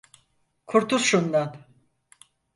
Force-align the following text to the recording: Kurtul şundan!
Kurtul 0.65 0.97
şundan! 0.99 1.57